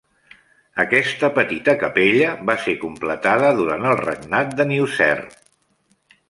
Aquesta 0.83 1.27
petita 1.35 1.75
capella 1.83 2.31
va 2.51 2.55
ser 2.63 2.75
completada 2.85 3.53
durant 3.61 3.87
el 3.91 3.95
regnat 4.01 4.57
de 4.63 4.67
Nyuserre. 4.73 5.29